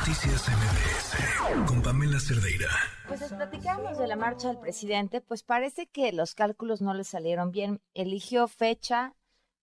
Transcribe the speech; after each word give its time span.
Noticias 0.00 0.48
MBS 0.48 1.66
con 1.68 1.82
Pamela 1.82 2.18
Cerdeira. 2.18 2.70
Pues 3.06 3.22
platicamos 3.24 3.98
de 3.98 4.06
la 4.06 4.16
marcha 4.16 4.48
del 4.48 4.58
presidente, 4.58 5.20
pues 5.20 5.42
parece 5.42 5.88
que 5.88 6.10
los 6.12 6.34
cálculos 6.34 6.80
no 6.80 6.94
le 6.94 7.04
salieron 7.04 7.50
bien. 7.50 7.82
Eligió 7.92 8.48
fecha 8.48 9.14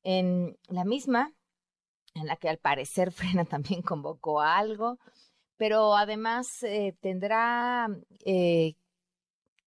en 0.03 0.55
la 0.67 0.85
misma, 0.85 1.33
en 2.13 2.27
la 2.27 2.35
que 2.35 2.49
al 2.49 2.59
parecer 2.59 3.11
Frena 3.13 3.45
también 3.45 3.81
convocó 3.81 4.39
algo, 4.39 4.99
pero 5.57 5.95
además 5.95 6.45
eh, 6.61 6.95
tendrá 7.01 7.87
eh, 8.23 8.75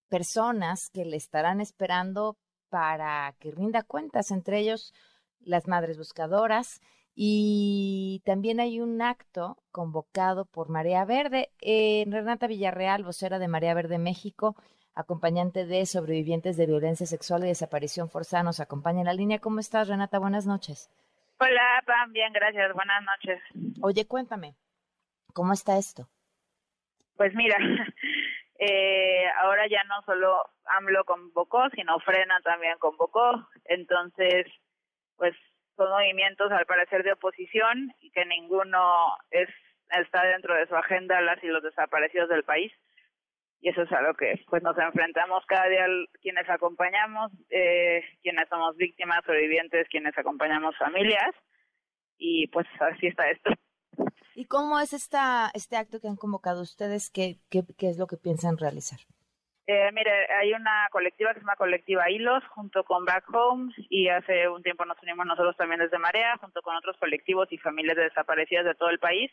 personas 0.09 0.89
que 0.93 1.05
le 1.05 1.17
estarán 1.17 1.61
esperando 1.61 2.37
para 2.69 3.35
que 3.41 3.51
rinda 3.51 3.83
cuentas, 3.83 4.31
entre 4.31 4.61
ellos 4.61 4.95
las 5.41 5.67
madres 5.67 5.99
buscadoras 5.99 6.81
y 7.23 8.23
también 8.25 8.61
hay 8.61 8.81
un 8.81 9.03
acto 9.03 9.59
convocado 9.73 10.47
por 10.47 10.71
Marea 10.71 11.05
Verde. 11.05 11.51
Eh, 11.61 12.07
Renata 12.09 12.47
Villarreal, 12.47 13.05
vocera 13.05 13.39
de 13.39 13.47
Marea 13.47 13.75
Verde 13.75 13.99
México, 13.99 14.57
acompañante 14.95 15.67
de 15.67 15.85
sobrevivientes 15.85 16.57
de 16.57 16.65
violencia 16.65 17.05
sexual 17.05 17.45
y 17.45 17.49
desaparición 17.49 18.09
forzada, 18.09 18.43
nos 18.43 18.59
acompaña 18.59 19.01
en 19.01 19.05
la 19.05 19.13
línea. 19.13 19.39
¿Cómo 19.39 19.61
estás, 19.61 19.89
Renata? 19.89 20.19
Buenas 20.19 20.47
noches. 20.47 20.89
Hola, 21.39 21.83
Pam, 21.85 22.11
bien, 22.15 22.33
gracias. 22.33 22.73
Buenas 22.73 23.03
noches. 23.03 23.39
Oye, 23.83 24.07
cuéntame, 24.07 24.55
¿cómo 25.35 25.53
está 25.53 25.77
esto? 25.77 26.09
Pues 27.19 27.35
mira, 27.35 27.59
eh, 28.59 29.27
ahora 29.43 29.69
ya 29.69 29.85
no 29.85 30.01
solo 30.07 30.43
AMLO 30.65 31.05
convocó, 31.05 31.69
sino 31.75 32.01
Frena 32.01 32.41
también 32.43 32.79
convocó. 32.79 33.47
Entonces, 33.67 34.47
pues 35.19 35.37
son 35.81 35.91
movimientos 35.91 36.53
al 36.53 36.67
parecer 36.67 37.03
de 37.03 37.13
oposición 37.13 37.95
y 38.01 38.11
que 38.11 38.27
ninguno 38.27 39.17
es 39.31 39.49
está 39.91 40.23
dentro 40.25 40.55
de 40.55 40.67
su 40.67 40.77
agenda 40.77 41.21
las 41.23 41.43
y 41.43 41.47
los 41.47 41.63
desaparecidos 41.63 42.29
del 42.29 42.45
país. 42.45 42.71
Y 43.63 43.71
eso 43.71 43.83
es 43.83 43.93
a 43.93 44.03
lo 44.03 44.15
que 44.15 44.45
pues 44.49 44.63
nos 44.63 44.77
enfrentamos 44.77 45.45
cada 45.47 45.69
día 45.69 45.87
quienes 46.21 46.49
acompañamos 46.49 47.33
eh, 47.49 48.03
quienes 48.23 48.49
somos 48.49 48.77
víctimas 48.77 49.25
sobrevivientes 49.25 49.89
quienes 49.89 50.17
acompañamos 50.19 50.77
familias. 50.77 51.35
Y 52.19 52.49
pues 52.49 52.67
así 52.81 53.07
está 53.07 53.31
esto. 53.31 53.51
Y 54.35 54.45
cómo 54.45 54.81
es 54.81 54.93
esta 54.93 55.51
este 55.55 55.77
acto 55.77 55.99
que 55.99 56.09
han 56.09 56.17
convocado 56.17 56.61
ustedes 56.61 57.11
qué 57.11 57.39
qué, 57.51 57.63
qué 57.79 57.89
es 57.89 57.99
lo 57.99 58.07
que 58.07 58.19
piensan 58.19 58.59
realizar 58.59 59.01
eh, 59.71 59.91
mire, 59.93 60.27
hay 60.35 60.53
una 60.53 60.89
colectiva 60.91 61.31
que 61.31 61.35
se 61.35 61.41
llama 61.41 61.55
Colectiva 61.55 62.11
Hilos, 62.11 62.43
junto 62.49 62.83
con 62.83 63.05
Back 63.05 63.25
Home, 63.33 63.73
y 63.89 64.09
hace 64.09 64.49
un 64.49 64.63
tiempo 64.63 64.85
nos 64.85 65.01
unimos 65.03 65.27
nosotros 65.27 65.57
también 65.57 65.81
desde 65.81 65.99
Marea, 65.99 66.37
junto 66.39 66.61
con 66.63 66.75
otros 66.75 66.97
colectivos 66.97 67.47
y 67.53 67.59
familias 67.59 67.97
de 67.97 68.05
desaparecidas 68.05 68.65
de 68.65 68.75
todo 68.75 68.91
el 68.91 68.99
país, 68.99 69.31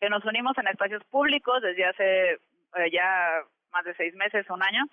que 0.00 0.10
nos 0.10 0.24
unimos 0.24 0.58
en 0.58 0.66
espacios 0.66 1.04
públicos 1.04 1.62
desde 1.62 1.84
hace 1.84 2.32
eh, 2.32 2.90
ya 2.92 3.42
más 3.72 3.84
de 3.84 3.94
seis 3.94 4.14
meses, 4.16 4.48
un 4.50 4.62
año, 4.62 4.84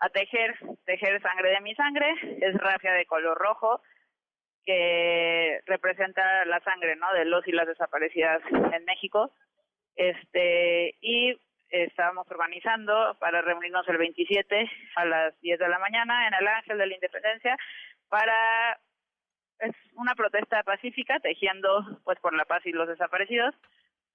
a 0.00 0.08
tejer, 0.08 0.56
tejer 0.86 1.20
sangre 1.20 1.50
de 1.50 1.60
mi 1.60 1.74
sangre, 1.74 2.14
es 2.40 2.54
rafia 2.54 2.92
de 2.92 3.04
color 3.04 3.36
rojo, 3.36 3.82
que 4.64 5.60
representa 5.66 6.44
la 6.46 6.60
sangre, 6.60 6.96
¿no? 6.96 7.12
De 7.12 7.24
los 7.24 7.46
y 7.46 7.52
las 7.52 7.66
desaparecidas 7.66 8.40
en 8.50 8.84
México. 8.86 9.32
Este, 9.96 10.94
y 11.00 11.36
estábamos 11.70 12.26
organizando 12.30 13.16
para 13.20 13.42
reunirnos 13.42 13.86
el 13.88 13.98
27 13.98 14.70
a 14.96 15.04
las 15.04 15.40
10 15.40 15.58
de 15.58 15.68
la 15.68 15.78
mañana 15.78 16.26
en 16.26 16.34
el 16.34 16.46
Ángel 16.46 16.78
de 16.78 16.86
la 16.86 16.94
Independencia 16.94 17.56
para 18.08 18.78
es 19.60 19.74
una 19.96 20.14
protesta 20.14 20.62
pacífica 20.62 21.18
tejiendo 21.20 22.00
pues 22.04 22.18
por 22.20 22.34
la 22.34 22.44
paz 22.44 22.64
y 22.64 22.72
los 22.72 22.88
desaparecidos 22.88 23.54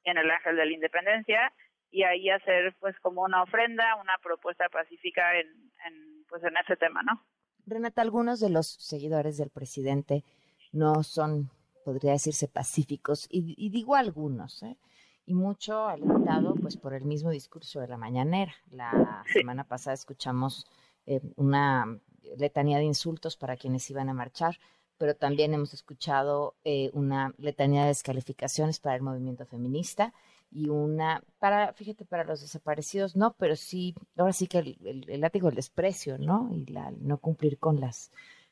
en 0.03 0.17
el 0.17 0.29
Ángel 0.31 0.55
de 0.55 0.65
la 0.65 0.71
Independencia 0.71 1.53
y 1.91 2.03
ahí 2.03 2.29
hacer 2.29 2.75
pues 2.79 2.95
como 3.01 3.21
una 3.21 3.43
ofrenda, 3.43 3.95
una 3.95 4.17
propuesta 4.21 4.67
pacífica 4.69 5.38
en, 5.39 6.25
pues 6.27 6.43
en 6.43 6.57
ese 6.57 6.75
tema, 6.75 7.03
¿no? 7.03 7.23
Renata, 7.65 8.01
algunos 8.01 8.39
de 8.39 8.49
los 8.49 8.67
seguidores 8.67 9.38
del 9.38 9.51
presidente 9.51 10.23
no 10.72 11.03
son, 11.03 11.51
podría 11.85 12.13
decirse, 12.13 12.47
pacíficos 12.47 13.28
y, 13.29 13.53
y 13.57 13.69
digo 13.69 13.95
algunos, 13.95 14.63
¿eh? 14.63 14.75
Y 15.25 15.34
mucho 15.34 15.88
alentado 15.88 16.56
pues 16.56 16.78
por 16.78 16.94
el 16.94 17.06
mismo 17.06 17.29
discurso 17.29 17.79
de 17.79 17.88
la 17.88 17.97
mañanera. 17.97 18.53
La 18.72 19.23
semana 19.31 19.63
pasada 19.63 19.94
escuchamos 19.94 20.67
eh, 21.06 21.22
una 21.35 22.00
letanía 22.38 22.78
de 22.78 22.85
insultos 22.85 23.38
para 23.38 23.57
quienes 23.57 23.89
iban 23.89 24.09
a 24.09 24.13
marchar, 24.13 24.57
pero 24.97 25.16
también 25.16 25.53
hemos 25.53 25.73
escuchado 25.73 26.56
eh, 26.63 26.89
una 26.94 27.34
letanía 27.38 27.81
de 27.81 27.88
descalificaciones 27.88 28.79
para 28.79 28.95
el 28.95 29.01
movimiento 29.01 29.45
feminista 29.45 30.13
y 30.51 30.69
una 30.69 31.23
para, 31.40 31.73
fíjate, 31.73 32.05
para 32.05 32.23
los 32.23 32.41
desaparecidos, 32.41 33.16
no, 33.16 33.35
pero 33.38 33.55
sí, 33.55 33.95
ahora 34.17 34.34
sí 34.34 34.47
que 34.47 34.59
el, 34.59 35.05
el, 35.09 35.22
látigo 35.22 35.47
del 35.47 35.55
desprecio, 35.55 36.17
¿no? 36.19 36.50
Y 36.53 36.66
la, 36.67 36.91
no 37.00 37.17
cumplir 37.17 37.57
con 37.57 37.79
las 37.79 38.11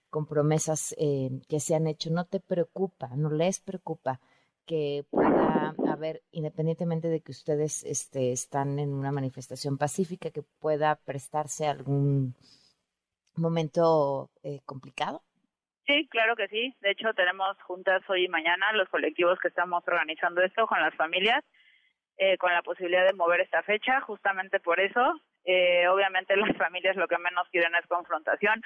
con 0.10 0.26
promesas 0.26 0.94
eh, 0.98 1.32
que 1.48 1.60
se 1.60 1.74
han 1.74 1.88
hecho. 1.88 2.12
No 2.12 2.26
te 2.26 2.40
preocupa, 2.40 3.10
no 3.16 3.32
les 3.32 3.60
preocupa 3.60 4.20
que 4.66 5.04
pueda 5.10 5.76
haber, 5.90 6.22
independientemente 6.32 7.08
de 7.08 7.22
que 7.22 7.32
ustedes 7.32 7.84
este, 7.84 8.32
están 8.32 8.80
en 8.80 8.94
una 8.94 9.12
manifestación 9.12 9.78
pacífica, 9.78 10.32
que 10.32 10.44
pueda 10.60 10.96
prestarse 11.06 11.68
algún 11.68 12.36
momento 13.36 14.30
eh, 14.44 14.60
complicado? 14.66 15.24
Sí, 15.86 16.08
claro 16.10 16.36
que 16.36 16.48
sí. 16.48 16.76
De 16.82 16.92
hecho, 16.92 17.14
tenemos 17.14 17.58
juntas 17.64 18.02
hoy 18.10 18.26
y 18.26 18.30
mañana 18.30 18.72
los 18.74 18.88
colectivos 18.90 19.40
que 19.40 19.48
estamos 19.48 19.84
organizando 19.88 20.42
esto 20.42 20.68
con 20.68 20.80
las 20.80 20.96
familias, 20.96 21.44
eh, 22.18 22.38
con 22.38 22.54
la 22.54 22.62
posibilidad 22.62 23.06
de 23.06 23.14
mover 23.14 23.42
esta 23.42 23.64
fecha, 23.64 24.00
justamente 24.02 24.60
por 24.60 24.80
eso. 24.80 25.20
Eh, 25.44 25.88
obviamente 25.88 26.36
las 26.38 26.56
familias 26.58 26.96
lo 26.96 27.08
que 27.08 27.18
menos 27.18 27.48
quieren 27.50 27.74
es 27.76 27.88
confrontación 27.88 28.62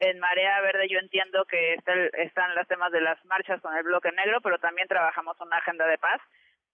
en 0.00 0.18
Marea 0.18 0.60
Verde 0.62 0.88
yo 0.88 0.98
entiendo 0.98 1.44
que 1.44 1.74
están 1.74 2.54
los 2.54 2.66
temas 2.66 2.90
de 2.90 3.00
las 3.00 3.22
marchas 3.26 3.60
con 3.60 3.76
el 3.76 3.84
bloque 3.84 4.10
negro, 4.12 4.40
pero 4.40 4.58
también 4.58 4.88
trabajamos 4.88 5.38
una 5.40 5.58
agenda 5.58 5.86
de 5.86 5.98
paz 5.98 6.20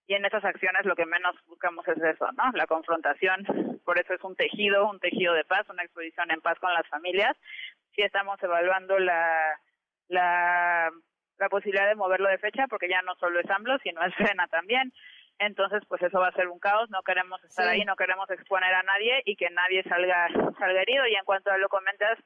y 0.07 0.13
en 0.13 0.25
esas 0.25 0.43
acciones 0.45 0.85
lo 0.85 0.95
que 0.95 1.05
menos 1.05 1.35
buscamos 1.47 1.85
es 1.89 1.97
eso, 2.01 2.31
¿no? 2.31 2.51
La 2.53 2.65
confrontación. 2.65 3.45
Por 3.83 3.99
eso 3.99 4.13
es 4.13 4.23
un 4.23 4.35
tejido, 4.35 4.89
un 4.89 4.99
tejido 4.99 5.33
de 5.33 5.43
paz, 5.43 5.67
una 5.69 5.83
exposición 5.83 6.31
en 6.31 6.39
paz 6.39 6.57
con 6.59 6.73
las 6.73 6.87
familias. 6.87 7.35
Sí 7.93 8.01
estamos 8.01 8.41
evaluando 8.41 8.97
la 8.97 9.59
la, 10.07 10.89
la 11.37 11.49
posibilidad 11.49 11.87
de 11.89 11.95
moverlo 11.95 12.29
de 12.29 12.37
fecha 12.37 12.67
porque 12.69 12.87
ya 12.87 13.01
no 13.01 13.15
solo 13.15 13.41
es 13.41 13.49
AMLO, 13.49 13.77
sino 13.79 14.01
es 14.03 14.15
Frena 14.15 14.47
también. 14.47 14.93
Entonces, 15.39 15.83
pues 15.87 16.01
eso 16.01 16.19
va 16.19 16.29
a 16.29 16.31
ser 16.33 16.47
un 16.47 16.59
caos, 16.59 16.89
no 16.89 17.03
queremos 17.03 17.43
estar 17.43 17.67
ahí, 17.67 17.83
no 17.83 17.95
queremos 17.95 18.29
exponer 18.31 18.73
a 18.73 18.83
nadie 18.83 19.21
y 19.25 19.35
que 19.35 19.49
nadie 19.49 19.83
salga 19.83 20.29
salga 20.57 20.81
herido 20.81 21.05
y 21.05 21.15
en 21.15 21.25
cuanto 21.25 21.51
a 21.51 21.57
lo 21.57 21.67
comentas 21.67 22.17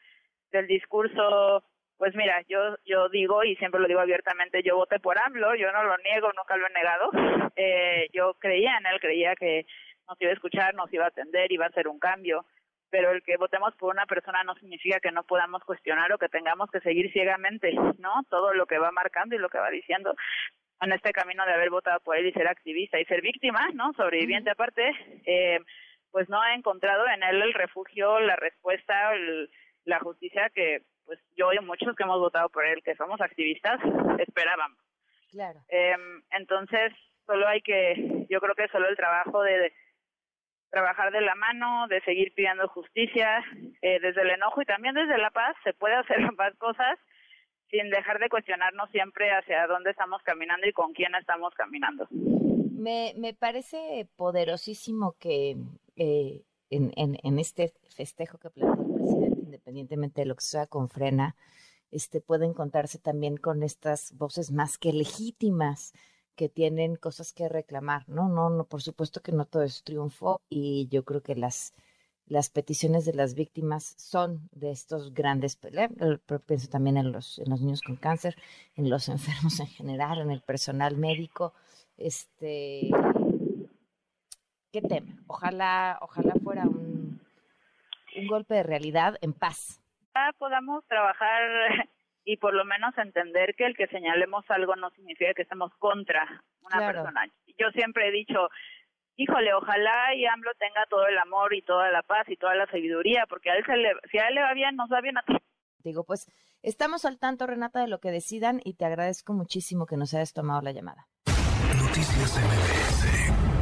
del 0.51 0.67
discurso, 0.67 1.63
pues 1.97 2.16
mira, 2.16 2.41
yo 2.47 2.78
yo 2.85 3.09
digo 3.09 3.44
y 3.44 3.56
siempre 3.57 3.79
lo 3.79 3.88
digo 3.88 4.00
abiertamente, 4.00 4.63
yo 4.63 4.75
voté 4.75 5.00
por 5.00 5.19
AMLO, 5.19 5.56
yo 5.56 5.72
no 5.72 5.84
lo 5.84 5.97
niego, 5.97 6.31
nunca 6.35 6.57
lo 6.57 6.67
he 6.67 6.72
negado. 6.72 7.12
Eh, 7.57 8.09
yo 8.13 8.34
creía 8.35 8.78
en 8.78 8.85
él, 8.85 9.00
creía 9.01 9.35
que 9.35 9.66
nos 10.07 10.19
iba 10.22 10.31
a 10.31 10.34
escuchar, 10.34 10.73
nos 10.73 10.91
iba 10.94 11.06
a 11.06 11.09
atender, 11.09 11.51
iba 11.51 11.66
a 11.66 11.67
hacer 11.67 11.88
un 11.88 12.00
cambio, 12.00 12.45
pero 12.89 13.12
el 13.12 13.22
que 13.23 13.38
votemos 13.38 13.75
por 13.75 13.94
una 13.94 14.06
persona 14.06 14.44
no 14.44 14.56
significa 14.56 15.00
que 15.00 15.12
no 15.12 15.23
podamos 15.23 15.63
cuestionar 15.63 16.12
o 16.13 16.17
que 16.17 16.29
tengamos 16.29 16.72
que 16.72 16.79
seguir 16.79 17.12
ciegamente, 17.12 17.73
¿no? 18.00 18.23
Todo 18.29 18.53
lo 18.53 18.66
que 18.66 18.79
va 18.79 18.91
marcando 18.91 19.35
y 19.35 19.39
lo 19.39 19.50
que 19.50 19.59
va 19.59 19.69
diciendo 19.69 20.16
en 20.81 20.91
este 20.94 21.12
camino 21.12 21.45
de 21.45 21.53
haber 21.53 21.69
votado 21.69 22.00
por 22.00 22.18
él 22.18 22.28
y 22.28 22.33
ser 22.33 22.47
activista 22.47 23.00
y 23.00 23.06
ser 23.06 23.22
víctima, 23.22 23.69
¿no? 23.73 23.94
Sobreviviente 23.94 24.50
aparte, 24.50 24.91
eh, 25.25 25.59
pues 26.12 26.28
no 26.29 26.41
ha 26.41 26.53
encontrado 26.56 27.07
en 27.07 27.22
él 27.23 27.41
el 27.41 27.53
refugio, 27.53 28.19
la 28.19 28.35
respuesta, 28.35 29.13
el, 29.13 29.50
la 29.86 30.00
justicia 30.00 30.50
que 30.53 30.84
pues 31.06 31.19
yo 31.36 31.52
y 31.52 31.59
muchos 31.59 31.96
que 31.96 32.03
hemos 32.03 32.19
votado 32.19 32.50
por 32.50 32.66
él, 32.66 32.81
que 32.84 32.96
somos 32.96 33.19
activistas, 33.19 33.80
esperábamos. 34.19 34.80
Claro. 35.31 35.59
Eh, 35.69 35.96
entonces, 36.31 36.94
solo 37.25 37.47
hay 37.47 37.62
que, 37.62 38.25
yo 38.30 38.40
creo 38.40 38.56
que 38.56 38.68
solo 38.69 38.88
el 38.88 38.96
trabajo 38.96 39.42
de, 39.42 39.57
de 39.57 39.74
trabajar 40.69 41.12
de 41.12 41.22
la 41.22 41.36
mano, 41.36 41.88
de 41.88 42.01
seguir 42.01 42.33
pidiendo 42.33 42.68
justicia, 42.69 43.44
eh, 43.81 44.00
desde 44.00 44.22
el 44.22 44.31
enojo 44.31 44.62
y 44.62 44.66
también 44.66 44.95
desde 44.95 45.18
la 45.18 45.30
paz, 45.30 45.56
se 45.63 45.74
puede 45.74 45.95
hacer 45.95 46.18
más 46.38 46.56
cosas 46.57 46.98
sin 47.69 47.89
dejar 47.89 48.19
de 48.19 48.30
cuestionarnos 48.30 48.89
siempre 48.92 49.31
hacia 49.31 49.66
dónde 49.68 49.92
estamos 49.92 50.22
caminando 50.24 50.68
y 50.68 50.74
con 50.74 50.94
quién 50.94 51.16
estamos 51.16 51.54
caminando. 51.56 52.07
Me, 52.12 53.13
me 53.18 53.34
parece 53.34 54.07
poderosísimo 54.18 55.16
que 55.19 55.56
eh, 55.95 56.42
en, 56.69 56.92
en, 56.98 57.18
en, 57.24 57.39
este 57.39 57.72
festejo 57.95 58.38
que 58.39 58.50
plantea 58.50 58.84
el 58.84 58.90
independientemente 59.07 60.21
de 60.21 60.25
lo 60.25 60.36
que 60.36 60.44
sea 60.44 60.68
con 60.68 60.89
frena, 60.89 61.36
este, 61.92 62.21
pueden 62.21 62.53
contarse 62.53 62.98
también 63.00 63.38
con 63.38 63.63
estas 63.63 64.13
voces 64.18 64.51
más 64.51 64.77
que 64.77 64.94
legítimas 64.94 65.94
que 66.36 66.50
tienen 66.50 66.95
cosas 66.95 67.33
que 67.33 67.50
reclamar, 67.50 68.07
¿no? 68.07 68.30
No, 68.30 68.50
no, 68.50 68.63
por 68.63 68.81
supuesto 68.81 69.21
que 69.21 69.31
no 69.31 69.45
todo 69.45 69.63
es 69.63 69.83
triunfo 69.83 70.42
y 70.50 70.88
yo 70.88 71.03
creo 71.03 71.21
que 71.21 71.36
las, 71.36 71.74
las 72.25 72.50
peticiones 72.50 73.06
de 73.06 73.13
las 73.13 73.36
víctimas 73.36 73.94
son 73.98 74.50
de 74.53 74.71
estos 74.71 75.13
grandes, 75.13 75.57
pienso 75.57 76.69
también 76.69 76.98
en 76.98 77.12
los, 77.12 77.39
en 77.39 77.50
los 77.50 77.62
niños 77.62 77.81
con 77.81 77.98
cáncer, 77.98 78.36
en 78.75 78.89
los 78.89 79.09
enfermos 79.09 79.59
en 79.59 79.68
general, 79.68 80.19
en 80.19 80.31
el 80.31 80.42
personal 80.42 80.98
médico, 80.98 81.53
este, 81.98 82.89
¿Qué 84.71 84.81
tema? 84.81 85.21
Ojalá, 85.27 86.00
ojalá 86.01 86.33
fuera 86.42 86.63
un 86.63 87.00
golpe 88.31 88.56
de 88.56 88.63
realidad 88.63 89.18
en 89.22 89.33
paz. 89.33 89.80
Podamos 90.39 90.83
trabajar 90.88 91.42
y 92.25 92.38
por 92.38 92.54
lo 92.54 92.66
menos 92.66 92.98
entender 92.98 93.54
que 93.56 93.66
el 93.66 93.75
que 93.75 93.88
señalemos 93.88 94.44
algo 94.50 94.75
no 94.75 94.89
significa 94.92 95.33
que 95.36 95.44
estemos 95.44 95.72
contra 95.78 96.44
una 96.62 96.88
persona. 96.88 97.28
Yo 97.57 97.69
siempre 97.72 98.07
he 98.07 98.12
dicho, 98.12 98.50
híjole, 99.16 99.54
ojalá 99.54 100.16
y 100.16 100.25
AMLO 100.25 100.51
tenga 100.57 100.86
todo 100.89 101.06
el 101.07 101.18
amor 101.18 101.54
y 101.54 101.62
toda 101.62 101.92
la 101.92 102.01
paz 102.01 102.28
y 102.28 102.38
toda 102.38 102.56
la 102.56 102.66
sabiduría, 102.68 103.25
porque 103.30 103.51
a 103.51 103.56
él 103.56 103.66
se 103.66 103.78
le, 103.78 103.94
si 104.12 104.18
a 104.18 104.28
él 104.28 104.36
le 104.36 104.42
va 104.42 104.54
bien, 104.54 104.75
nos 104.75 104.89
va 104.92 105.01
bien 105.01 105.18
a 105.18 105.24
todos. 105.24 105.42
Digo, 105.84 106.04
pues 106.04 106.27
estamos 106.62 107.06
al 107.06 107.19
tanto, 107.19 107.48
Renata, 107.48 107.81
de 107.81 107.88
lo 107.88 108.00
que 108.00 108.12
decidan 108.12 108.62
y 108.63 108.75
te 108.75 108.86
agradezco 108.86 109.34
muchísimo 109.34 109.86
que 109.86 109.98
nos 109.98 110.13
hayas 110.13 110.34
tomado 110.34 110.62
la 110.62 110.72
llamada. 110.72 111.07
Noticias 111.75 112.38
MBS 112.38 113.61